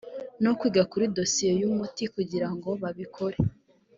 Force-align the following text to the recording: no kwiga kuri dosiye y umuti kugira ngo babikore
no 0.43 0.51
kwiga 0.59 0.81
kuri 0.91 1.05
dosiye 1.17 1.51
y 1.61 1.65
umuti 1.69 2.03
kugira 2.15 2.47
ngo 2.55 2.69
babikore 2.81 3.37